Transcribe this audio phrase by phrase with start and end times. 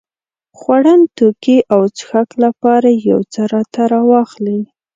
[0.57, 4.59] خوړن توکي او څښاک لپاره يو څه راته راواخلې.